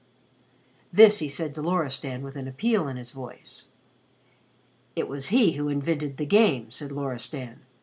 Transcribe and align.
This 0.91 1.19
he 1.19 1.29
said 1.29 1.53
to 1.53 1.61
Loristan 1.61 2.23
with 2.23 2.35
appeal 2.35 2.87
in 2.87 2.97
his 2.97 3.11
voice. 3.11 3.67
"It 4.95 5.07
was 5.07 5.27
he 5.27 5.51
who 5.51 5.67
invented 5.69 6.17
'the 6.17 6.25
game,'" 6.25 6.71
said 6.71 6.91
Loristan. 6.91 7.59